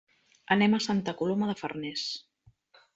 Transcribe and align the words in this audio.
Anem 0.55 0.77
a 0.77 0.79
Santa 0.87 1.15
Coloma 1.21 1.53
de 1.53 1.59
Farners. 1.63 2.11